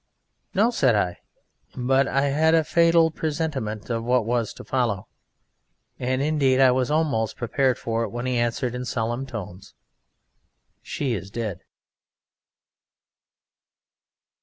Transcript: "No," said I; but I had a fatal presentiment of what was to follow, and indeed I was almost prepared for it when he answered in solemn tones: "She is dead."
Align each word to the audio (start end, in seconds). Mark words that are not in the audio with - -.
"No," 0.55 0.71
said 0.71 0.95
I; 0.95 1.19
but 1.75 2.07
I 2.07 2.23
had 2.29 2.55
a 2.55 2.63
fatal 2.63 3.11
presentiment 3.11 3.91
of 3.91 4.03
what 4.03 4.25
was 4.25 4.51
to 4.55 4.63
follow, 4.63 5.07
and 5.99 6.23
indeed 6.23 6.59
I 6.59 6.71
was 6.71 6.89
almost 6.89 7.37
prepared 7.37 7.77
for 7.77 8.01
it 8.03 8.09
when 8.09 8.25
he 8.25 8.35
answered 8.39 8.73
in 8.73 8.83
solemn 8.83 9.27
tones: 9.27 9.75
"She 10.81 11.13
is 11.13 11.29
dead." 11.29 11.59